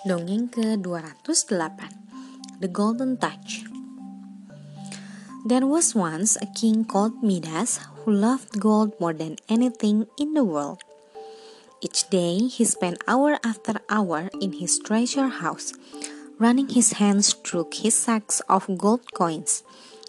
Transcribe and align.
Dongeng 0.00 0.48
ke-208 0.48 1.92
The 2.56 2.72
Golden 2.72 3.20
Touch 3.20 3.68
There 5.44 5.68
was 5.68 5.92
once 5.92 6.40
a 6.40 6.48
king 6.56 6.88
called 6.88 7.20
Midas 7.20 7.84
who 8.00 8.16
loved 8.16 8.56
gold 8.56 8.96
more 8.96 9.12
than 9.12 9.36
anything 9.52 10.08
in 10.16 10.32
the 10.32 10.40
world. 10.40 10.80
Each 11.84 12.08
day 12.08 12.48
he 12.48 12.64
spent 12.64 13.04
hour 13.04 13.36
after 13.44 13.76
hour 13.92 14.32
in 14.40 14.56
his 14.56 14.80
treasure 14.80 15.28
house, 15.28 15.76
running 16.40 16.72
his 16.72 16.96
hands 16.96 17.36
through 17.36 17.68
his 17.68 17.92
sacks 17.92 18.40
of 18.48 18.64
gold 18.80 19.12
coins, 19.12 19.60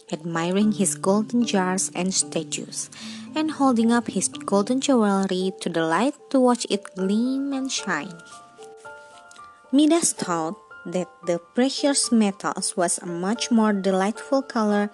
admiring 0.07 0.71
his 0.71 0.95
golden 0.95 1.43
jars 1.43 1.91
and 1.91 2.15
statues, 2.15 2.87
and 3.35 3.59
holding 3.59 3.91
up 3.91 4.07
his 4.07 4.31
golden 4.31 4.79
jewelry 4.79 5.51
to 5.59 5.67
the 5.67 5.83
light 5.83 6.15
to 6.31 6.39
watch 6.39 6.63
it 6.71 6.95
gleam 6.95 7.51
and 7.51 7.67
shine. 7.67 8.15
Midas 9.73 10.11
thought 10.11 10.59
that 10.85 11.07
the 11.25 11.39
precious 11.55 12.11
metals 12.11 12.75
was 12.75 12.97
a 12.97 13.05
much 13.05 13.51
more 13.51 13.71
delightful 13.71 14.41
color 14.41 14.91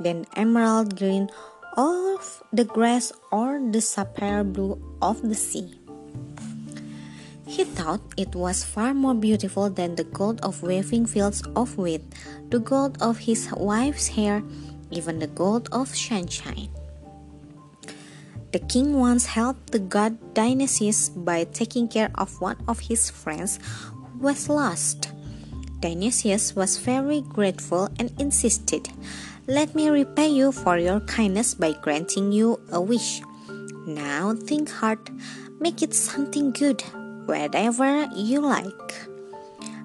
than 0.00 0.26
emerald 0.34 0.98
green 0.98 1.30
of 1.76 2.42
the 2.52 2.64
grass 2.64 3.12
or 3.30 3.62
the 3.70 3.80
sapphire 3.80 4.42
blue 4.42 4.82
of 5.00 5.22
the 5.22 5.36
sea. 5.36 5.78
He 7.46 7.62
thought 7.62 8.00
it 8.16 8.34
was 8.34 8.64
far 8.64 8.94
more 8.94 9.14
beautiful 9.14 9.70
than 9.70 9.94
the 9.94 10.02
gold 10.02 10.40
of 10.42 10.60
waving 10.60 11.06
fields 11.06 11.46
of 11.54 11.78
wheat, 11.78 12.02
the 12.50 12.58
gold 12.58 12.98
of 13.00 13.30
his 13.30 13.46
wife's 13.54 14.08
hair, 14.08 14.42
even 14.90 15.20
the 15.20 15.30
gold 15.30 15.68
of 15.70 15.94
sunshine. 15.94 16.74
The 18.56 18.58
king 18.58 18.94
once 18.98 19.26
helped 19.26 19.70
the 19.70 19.78
god 19.78 20.16
Dionysus 20.32 21.10
by 21.10 21.44
taking 21.44 21.88
care 21.88 22.10
of 22.14 22.40
one 22.40 22.56
of 22.66 22.80
his 22.80 23.10
friends 23.10 23.58
was 24.20 24.48
lost. 24.48 25.10
Dionysius 25.80 26.56
was 26.56 26.78
very 26.78 27.20
grateful 27.20 27.88
and 27.98 28.12
insisted, 28.18 28.88
Let 29.46 29.74
me 29.74 29.88
repay 29.88 30.28
you 30.28 30.52
for 30.52 30.78
your 30.78 31.00
kindness 31.00 31.54
by 31.54 31.72
granting 31.82 32.32
you 32.32 32.58
a 32.72 32.80
wish. 32.80 33.20
Now 33.86 34.34
think 34.34 34.70
hard, 34.70 35.10
make 35.60 35.82
it 35.82 35.94
something 35.94 36.50
good, 36.52 36.82
whatever 37.26 38.08
you 38.14 38.40
like. 38.40 39.06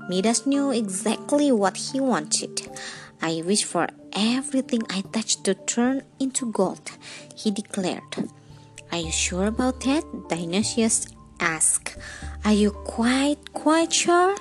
Midas 0.09 0.48
knew 0.48 0.72
exactly 0.72 1.52
what 1.52 1.78
he 1.78 2.00
wanted. 2.00 2.68
I 3.22 3.44
wish 3.46 3.64
for 3.64 3.88
everything 4.14 4.82
I 4.90 5.02
touch 5.14 5.44
to 5.44 5.54
turn 5.54 6.04
into 6.20 6.52
gold, 6.52 6.92
he 7.36 7.52
declared. 7.52 8.30
Are 8.92 8.98
you 8.98 9.12
sure 9.12 9.48
about 9.48 9.82
that? 9.82 10.04
Dionysius 10.28 11.08
asked. 11.42 11.97
Are 12.45 12.53
you 12.53 12.72
quite, 12.72 13.52
quite 13.53 13.92
sure? 13.92 14.38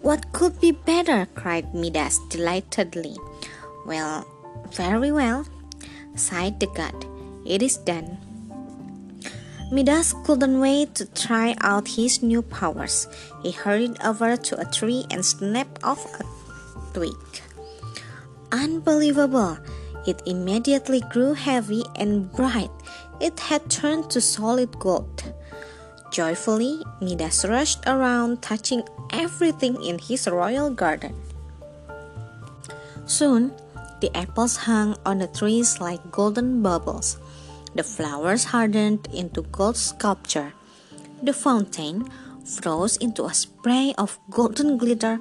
What 0.00 0.32
could 0.32 0.60
be 0.60 0.70
better? 0.70 1.26
cried 1.34 1.74
Midas 1.74 2.20
delightedly. 2.28 3.16
Well, 3.86 4.28
very 4.70 5.10
well, 5.10 5.46
sighed 6.14 6.60
the 6.60 6.66
god. 6.66 6.94
It 7.46 7.62
is 7.62 7.78
done. 7.78 8.18
Midas 9.72 10.14
couldn't 10.24 10.60
wait 10.60 10.94
to 10.96 11.06
try 11.06 11.56
out 11.60 11.88
his 11.88 12.22
new 12.22 12.42
powers. 12.42 13.08
He 13.42 13.50
hurried 13.50 13.96
over 14.04 14.36
to 14.36 14.60
a 14.60 14.70
tree 14.70 15.04
and 15.10 15.24
snapped 15.24 15.82
off 15.82 16.04
a 16.20 16.24
twig. 16.92 17.16
Unbelievable! 18.52 19.58
It 20.06 20.22
immediately 20.26 21.00
grew 21.10 21.32
heavy 21.32 21.82
and 21.96 22.30
bright. 22.32 22.70
It 23.20 23.40
had 23.40 23.70
turned 23.70 24.10
to 24.10 24.20
solid 24.20 24.78
gold. 24.78 25.32
Joyfully, 26.14 26.78
Midas 27.02 27.42
rushed 27.42 27.82
around, 27.90 28.38
touching 28.38 28.86
everything 29.10 29.82
in 29.82 29.98
his 29.98 30.30
royal 30.30 30.70
garden. 30.70 31.10
Soon, 33.10 33.50
the 33.98 34.14
apples 34.14 34.70
hung 34.70 34.94
on 35.02 35.18
the 35.18 35.26
trees 35.26 35.82
like 35.82 36.14
golden 36.14 36.62
bubbles. 36.62 37.18
The 37.74 37.82
flowers 37.82 38.54
hardened 38.54 39.10
into 39.10 39.42
gold 39.42 39.74
sculpture. 39.74 40.54
The 41.18 41.34
fountain 41.34 42.06
froze 42.46 42.94
into 42.98 43.26
a 43.26 43.34
spray 43.34 43.90
of 43.98 44.14
golden 44.30 44.78
glitter, 44.78 45.18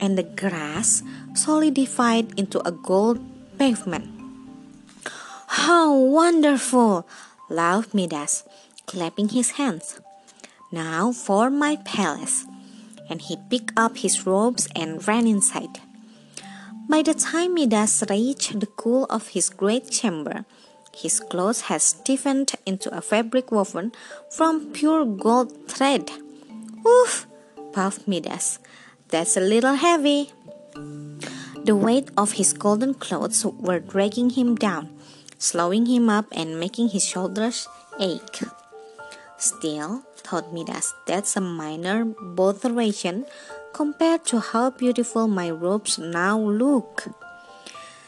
and 0.00 0.16
the 0.16 0.24
grass 0.24 1.04
solidified 1.36 2.32
into 2.40 2.66
a 2.66 2.72
gold 2.72 3.20
pavement. 3.60 4.08
How 5.68 5.92
wonderful! 5.92 7.04
laughed 7.52 7.92
Midas, 7.92 8.48
clapping 8.86 9.36
his 9.36 9.60
hands. 9.60 10.00
Now 10.72 11.12
for 11.12 11.50
my 11.50 11.76
palace. 11.84 12.46
And 13.08 13.20
he 13.20 13.36
picked 13.50 13.72
up 13.76 13.98
his 13.98 14.26
robes 14.26 14.68
and 14.76 15.06
ran 15.06 15.26
inside. 15.26 15.80
By 16.88 17.02
the 17.02 17.14
time 17.14 17.54
Midas 17.54 18.04
reached 18.08 18.58
the 18.60 18.66
cool 18.66 19.04
of 19.10 19.28
his 19.28 19.50
great 19.50 19.90
chamber, 19.90 20.44
his 20.94 21.20
clothes 21.20 21.62
had 21.62 21.82
stiffened 21.82 22.52
into 22.66 22.94
a 22.96 23.00
fabric 23.00 23.50
woven 23.50 23.92
from 24.30 24.72
pure 24.72 25.04
gold 25.04 25.68
thread. 25.68 26.10
Oof! 26.86 27.26
puffed 27.72 28.08
Midas. 28.08 28.58
That's 29.08 29.36
a 29.36 29.40
little 29.40 29.74
heavy. 29.74 30.30
The 31.64 31.76
weight 31.76 32.10
of 32.16 32.32
his 32.32 32.52
golden 32.52 32.94
clothes 32.94 33.44
were 33.44 33.80
dragging 33.80 34.30
him 34.30 34.54
down, 34.54 34.90
slowing 35.38 35.86
him 35.86 36.08
up 36.08 36.26
and 36.32 36.58
making 36.58 36.88
his 36.88 37.04
shoulders 37.04 37.68
ache. 37.98 38.42
Still, 39.40 40.02
thought 40.16 40.52
Midas, 40.52 40.92
that's 41.06 41.34
a 41.34 41.40
minor 41.40 42.04
botheration 42.04 43.24
compared 43.72 44.26
to 44.26 44.38
how 44.38 44.68
beautiful 44.68 45.28
my 45.28 45.50
robes 45.50 45.98
now 45.98 46.38
look. 46.38 47.06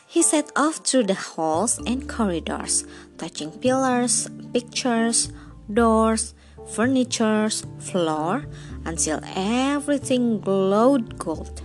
He 0.07 0.21
set 0.21 0.53
off 0.55 0.85
through 0.85 1.05
the 1.05 1.15
halls 1.15 1.81
and 1.87 2.07
corridors, 2.07 2.85
touching 3.17 3.51
pillars, 3.51 4.29
pictures, 4.53 5.33
doors, 5.73 6.35
furniture, 6.69 7.49
floor, 7.79 8.45
until 8.85 9.21
everything 9.35 10.39
glowed 10.39 11.19
gold. 11.19 11.63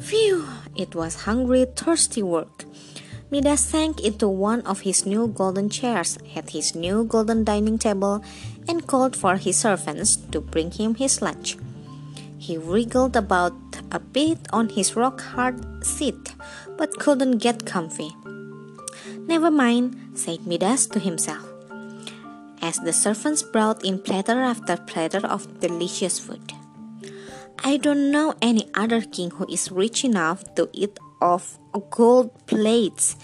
Phew! 0.00 0.48
It 0.74 0.96
was 0.96 1.22
hungry, 1.22 1.64
thirsty 1.76 2.24
work. 2.24 2.64
Midas 3.30 3.60
sank 3.60 4.00
into 4.00 4.26
one 4.26 4.62
of 4.62 4.80
his 4.80 5.04
new 5.04 5.28
golden 5.28 5.68
chairs 5.68 6.16
at 6.34 6.50
his 6.50 6.74
new 6.74 7.04
golden 7.04 7.44
dining 7.44 7.78
table 7.78 8.24
and 8.66 8.86
called 8.86 9.14
for 9.14 9.36
his 9.36 9.58
servants 9.58 10.16
to 10.32 10.40
bring 10.40 10.70
him 10.70 10.94
his 10.94 11.20
lunch. 11.20 11.58
He 12.38 12.56
wriggled 12.56 13.16
about 13.16 13.52
a 13.92 13.98
bit 13.98 14.38
on 14.50 14.70
his 14.70 14.96
rock 14.96 15.20
hard 15.20 15.84
seat, 15.84 16.34
but 16.78 16.98
couldn't 16.98 17.38
get 17.38 17.66
comfy. 17.66 18.16
Never 19.26 19.50
mind, 19.50 19.96
said 20.14 20.46
Midas 20.46 20.86
to 20.86 20.98
himself, 20.98 21.44
as 22.62 22.78
the 22.78 22.94
servants 22.94 23.42
brought 23.42 23.84
in 23.84 23.98
platter 23.98 24.40
after 24.40 24.76
platter 24.76 25.26
of 25.26 25.60
delicious 25.60 26.18
food. 26.18 26.52
I 27.62 27.76
don't 27.76 28.10
know 28.10 28.34
any 28.40 28.70
other 28.72 29.02
king 29.02 29.32
who 29.32 29.44
is 29.50 29.70
rich 29.70 30.04
enough 30.04 30.42
to 30.54 30.70
eat 30.72 30.98
of 31.20 31.58
gold 31.90 32.30
plates, 32.46 33.16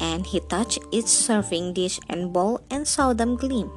and 0.00 0.26
he 0.26 0.40
touched 0.40 0.78
each 0.90 1.06
serving 1.06 1.74
dish 1.74 2.00
and 2.08 2.32
bowl 2.32 2.60
and 2.70 2.86
saw 2.86 3.12
them 3.12 3.36
gleam. 3.36 3.70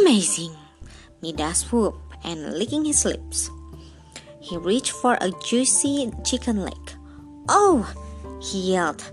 Amazing! 0.00 0.54
Midas 1.22 1.70
whooped 1.70 1.98
and 2.24 2.54
licking 2.58 2.84
his 2.84 3.04
lips. 3.04 3.50
He 4.40 4.56
reached 4.56 4.92
for 4.92 5.18
a 5.20 5.30
juicy 5.44 6.10
chicken 6.24 6.64
leg. 6.64 6.92
Oh! 7.48 7.88
he 8.40 8.72
yelled, 8.72 9.04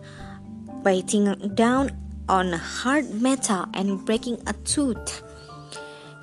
biting 0.84 1.52
down 1.56 1.92
on 2.30 2.54
hard 2.54 3.12
metal 3.12 3.66
and 3.74 4.06
breaking 4.06 4.40
a 4.48 4.54
tooth. 4.64 5.24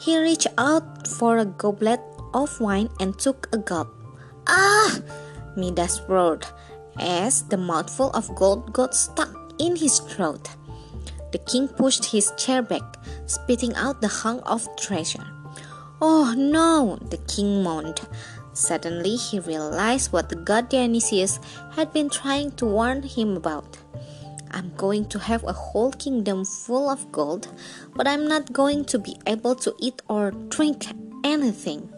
He 0.01 0.19
reached 0.19 0.49
out 0.59 1.07
for 1.07 1.39
a 1.39 1.45
goblet 1.45 2.01
of 2.33 2.61
wine 2.61 2.89
and 3.01 3.19
took 3.19 3.49
a 3.53 3.59
gulp. 3.59 3.89
Ah! 4.47 4.99
Midas 5.57 6.01
roared 6.09 6.47
as 6.99 7.43
the 7.45 7.57
mouthful 7.57 8.11
of 8.11 8.35
gold 8.35 8.73
got 8.73 8.95
stuck 8.95 9.53
in 9.59 9.77
his 9.77 9.99
throat. 10.01 10.51
The 11.33 11.39
king 11.39 11.69
pushed 11.69 12.05
his 12.05 12.33
chair 12.37 12.63
back, 12.63 12.99
spitting 13.27 13.75
out 13.75 14.01
the 14.01 14.09
hunk 14.09 14.43
of 14.47 14.69
treasure. 14.77 15.27
Oh 16.01 16.35
no, 16.37 16.97
the 17.11 17.19
king 17.29 17.63
moaned. 17.63 18.01
Suddenly 18.53 19.17
he 19.17 19.41
realized 19.41 20.13
what 20.13 20.29
the 20.29 20.37
god 20.37 20.69
Dionysius 20.69 21.41
had 21.75 21.93
been 21.93 22.09
trying 22.09 22.53
to 22.53 22.67
warn 22.67 23.03
him 23.03 23.37
about. 23.37 23.79
I'm 24.53 24.73
going 24.77 25.07
to 25.07 25.19
have 25.19 25.43
a 25.43 25.53
whole 25.53 25.91
kingdom 25.91 26.45
full 26.45 26.89
of 26.89 27.11
gold, 27.11 27.49
but 27.97 28.07
I'm 28.07 28.29
not 28.29 28.53
going 28.53 28.85
to 28.87 28.99
be 28.99 29.17
able 29.27 29.57
to 29.57 29.75
eat 29.81 30.01
or 30.09 30.31
drink 30.31 30.87
anything. 31.25 31.91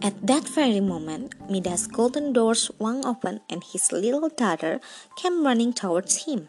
At 0.00 0.14
that 0.26 0.46
very 0.46 0.80
moment, 0.80 1.34
Midas' 1.50 1.86
golden 1.88 2.32
door 2.32 2.54
swung 2.54 3.04
open 3.04 3.40
and 3.50 3.64
his 3.64 3.90
little 3.90 4.28
daughter 4.28 4.80
came 5.16 5.44
running 5.44 5.72
towards 5.72 6.24
him. 6.24 6.48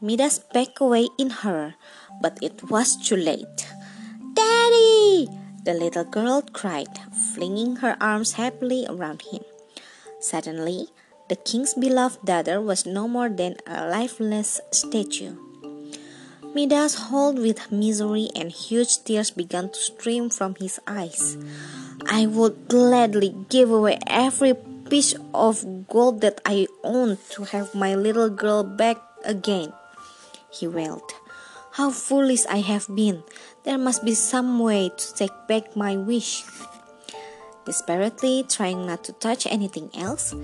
Midas 0.00 0.38
backed 0.38 0.80
away 0.80 1.08
in 1.18 1.30
horror, 1.30 1.74
but 2.22 2.38
it 2.40 2.70
was 2.70 2.96
too 2.96 3.16
late. 3.16 3.66
Daddy! 4.34 5.28
The 5.64 5.74
little 5.74 6.04
girl 6.04 6.42
cried, 6.42 6.88
flinging 7.34 7.76
her 7.76 7.96
arms 8.00 8.32
happily 8.32 8.86
around 8.88 9.22
him. 9.22 9.42
Suddenly, 10.20 10.88
the 11.28 11.36
king's 11.36 11.74
beloved 11.74 12.24
daughter 12.24 12.60
was 12.60 12.86
no 12.86 13.08
more 13.08 13.28
than 13.28 13.56
a 13.66 13.86
lifeless 13.86 14.60
statue. 14.70 15.36
Midas 16.54 17.10
howled 17.10 17.38
with 17.38 17.70
misery 17.70 18.30
and 18.34 18.50
huge 18.50 19.04
tears 19.04 19.30
began 19.30 19.68
to 19.70 19.78
stream 19.78 20.30
from 20.30 20.56
his 20.56 20.80
eyes. 20.86 21.36
I 22.10 22.26
would 22.26 22.66
gladly 22.66 23.30
give 23.48 23.70
away 23.70 23.96
every 24.08 24.54
piece 24.90 25.14
of 25.32 25.62
gold 25.86 26.20
that 26.22 26.40
I 26.44 26.66
own 26.82 27.18
to 27.38 27.44
have 27.44 27.72
my 27.72 27.94
little 27.94 28.28
girl 28.28 28.64
back 28.64 28.98
again, 29.24 29.72
he 30.50 30.66
wailed. 30.66 31.06
How 31.70 31.90
foolish 31.94 32.44
I 32.50 32.66
have 32.66 32.90
been! 32.92 33.22
There 33.62 33.78
must 33.78 34.04
be 34.04 34.14
some 34.14 34.58
way 34.58 34.90
to 34.90 35.14
take 35.14 35.30
back 35.46 35.76
my 35.76 35.96
wish. 35.96 36.42
Desperately 37.64 38.42
trying 38.48 38.86
not 38.86 39.04
to 39.04 39.12
touch 39.12 39.46
anything 39.46 39.88
else, 39.94 40.34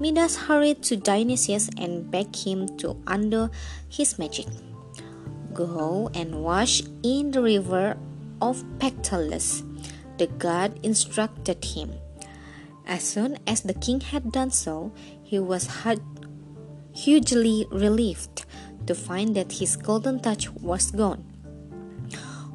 Midas 0.00 0.48
hurried 0.48 0.82
to 0.84 0.96
Dionysius 0.96 1.68
and 1.76 2.10
begged 2.10 2.48
him 2.48 2.64
to 2.78 2.96
undo 3.06 3.50
his 3.90 4.18
magic. 4.18 4.46
Go 5.52 6.08
and 6.14 6.42
wash 6.42 6.80
in 7.02 7.30
the 7.30 7.42
river 7.42 7.98
of 8.40 8.64
Pactolus, 8.78 9.62
the 10.20 10.28
god 10.36 10.76
instructed 10.84 11.64
him. 11.64 11.96
As 12.84 13.00
soon 13.00 13.40
as 13.46 13.64
the 13.64 13.72
king 13.72 14.00
had 14.04 14.30
done 14.30 14.50
so, 14.50 14.92
he 15.24 15.38
was 15.40 15.64
hugely 16.92 17.64
relieved 17.72 18.44
to 18.84 18.94
find 18.94 19.34
that 19.34 19.64
his 19.64 19.76
golden 19.76 20.20
touch 20.20 20.52
was 20.60 20.90
gone. 20.90 21.24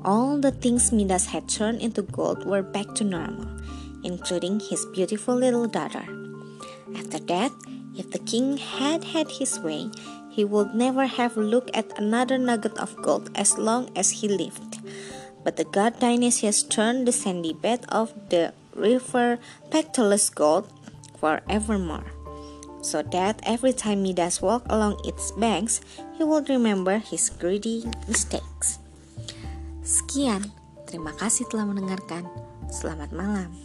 All 0.06 0.38
the 0.38 0.51
things 0.51 0.91
Midas 0.91 1.25
had 1.25 1.50
turned 1.50 1.81
into 1.81 2.03
gold 2.03 2.45
were 2.45 2.62
back 2.62 2.94
to 3.01 3.03
normal, 3.03 3.50
including 4.03 4.59
his 4.59 4.85
beautiful 4.94 5.33
little 5.33 5.65
daughter. 5.65 6.06
After 6.94 7.17
that, 7.33 7.51
if 7.97 8.12
the 8.12 8.21
king 8.29 8.57
had 8.57 9.03
had 9.03 9.41
his 9.41 9.57
way, 9.57 9.89
he 10.29 10.45
would 10.45 10.75
never 10.75 11.07
have 11.07 11.35
looked 11.35 11.73
at 11.73 11.97
another 11.97 12.38
nugget 12.38 12.77
of 12.77 12.94
gold 13.01 13.31
as 13.33 13.57
long 13.57 13.89
as 13.95 14.21
he 14.21 14.27
lived. 14.29 14.77
But 15.45 15.62
the 15.62 15.69
god 15.69 16.01
Dionysius 16.01 16.65
turned 16.65 17.06
the 17.06 17.13
sandy 17.13 17.53
bed 17.53 17.86
of 17.94 18.18
the 18.33 18.57
river 18.74 19.38
Pactolus 19.69 20.33
gold 20.33 20.65
forevermore, 21.21 22.09
so 22.81 23.06
that 23.13 23.39
every 23.45 23.71
time 23.71 24.01
Midas 24.01 24.42
walked 24.42 24.74
along 24.74 24.97
its 25.06 25.30
banks, 25.38 25.86
he 26.18 26.25
would 26.25 26.50
remember 26.50 26.97
his 26.97 27.30
greedy 27.30 27.86
mistakes. 28.09 28.81
Sekian, 29.86 30.50
terima 30.89 31.13
kasih 31.13 31.45
telah 31.45 31.69
mendengarkan. 31.69 32.25
Selamat 32.74 33.13
malam. 33.13 33.64